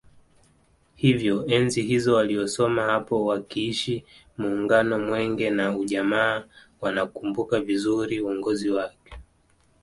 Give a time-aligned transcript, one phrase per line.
[0.95, 4.05] Hivyo enzi hizo waliosoma hapo wakiishi
[4.37, 6.43] Muungano Mwenge na Ujamaa
[6.81, 9.11] wanakumbuka vizuri uongozi wake